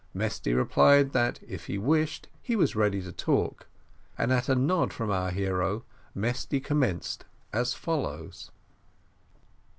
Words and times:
Mesty 0.15 0.55
replied, 0.55 1.11
that 1.11 1.39
if 1.47 1.67
he 1.67 1.77
wished 1.77 2.27
he 2.41 2.55
was 2.55 2.75
ready 2.75 3.03
to 3.03 3.11
talk; 3.11 3.67
and 4.17 4.33
at 4.33 4.49
a 4.49 4.55
nod 4.55 4.91
from 4.91 5.11
our 5.11 5.29
hero, 5.29 5.83
Mesty 6.15 6.59
commenced 6.59 7.23
as 7.53 7.75
follows. 7.75 8.49